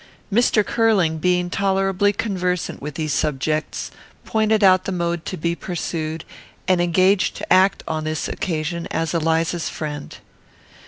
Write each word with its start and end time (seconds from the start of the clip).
Mr. 0.33 0.65
Curling, 0.65 1.19
being 1.19 1.51
tolerably 1.51 2.11
conversant 2.11 2.81
with 2.81 2.95
these 2.95 3.13
subjects, 3.13 3.91
pointed 4.25 4.63
out 4.63 4.85
the 4.85 4.91
mode 4.91 5.27
to 5.27 5.37
be 5.37 5.53
pursued, 5.53 6.25
and 6.67 6.81
engaged 6.81 7.35
to 7.35 7.53
act 7.53 7.83
on 7.87 8.03
this 8.03 8.27
occasion 8.27 8.87
as 8.89 9.13
Eliza's 9.13 9.69
friend. 9.69 10.17